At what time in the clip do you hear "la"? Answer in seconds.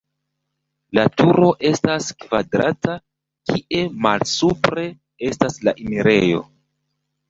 0.97-1.03, 5.71-5.81